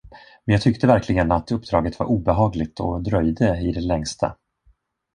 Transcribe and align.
Men 0.45 0.53
jag 0.53 0.61
tyckte 0.61 0.87
verkligen 0.87 1.31
att 1.31 1.51
uppdraget 1.51 1.99
var 1.99 2.05
obehagligt 2.05 2.79
och 2.79 3.03
dröjde 3.03 3.59
i 3.59 3.71
det 3.71 3.81
längsta. 3.81 4.35